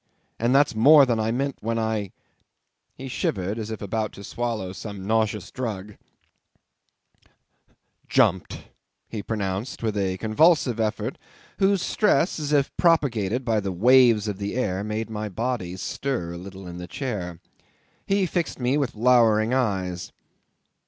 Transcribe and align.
"And 0.39 0.55
that's 0.55 0.73
more 0.73 1.05
than 1.05 1.19
I 1.19 1.29
meant 1.31 1.57
when 1.61 1.77
I"... 1.77 2.11
he 2.95 3.07
shivered 3.07 3.59
as 3.59 3.69
if 3.69 3.83
about 3.83 4.13
to 4.13 4.23
swallow 4.23 4.73
some 4.73 5.05
nauseous 5.05 5.51
drug... 5.51 5.95
"jumped," 8.09 8.63
he 9.09 9.21
pronounced 9.21 9.83
with 9.83 9.95
a 9.95 10.17
convulsive 10.17 10.79
effort, 10.79 11.19
whose 11.59 11.83
stress, 11.83 12.39
as 12.39 12.51
if 12.51 12.75
propagated 12.77 13.45
by 13.45 13.59
the 13.59 13.71
waves 13.71 14.27
of 14.27 14.39
the 14.39 14.55
air, 14.55 14.83
made 14.83 15.07
my 15.11 15.29
body 15.29 15.77
stir 15.77 16.33
a 16.33 16.37
little 16.39 16.65
in 16.65 16.79
the 16.79 16.87
chair. 16.87 17.39
He 18.07 18.25
fixed 18.25 18.59
me 18.59 18.79
with 18.79 18.95
lowering 18.95 19.53
eyes. 19.53 20.11